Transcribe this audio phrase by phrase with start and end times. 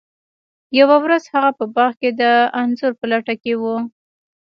[0.79, 2.23] یوه ورځ هغه په باغ کې د
[2.61, 3.63] انځر په لټه کې و.